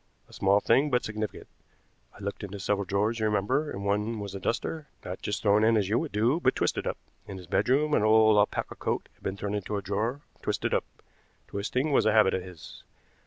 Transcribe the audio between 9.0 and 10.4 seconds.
had been thrown into a drawer,